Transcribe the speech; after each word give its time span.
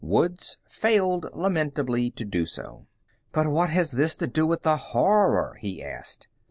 Woods 0.03 0.57
failed 0.65 1.29
lamentably 1.31 2.09
to 2.09 2.25
do 2.25 2.47
so. 2.47 2.87
"But 3.31 3.45
what 3.49 3.69
has 3.69 3.91
this 3.91 4.15
to 4.15 4.25
do 4.25 4.47
with 4.47 4.63
the 4.63 4.75
Horror?" 4.77 5.57
he 5.61 5.83
asked. 5.83 6.27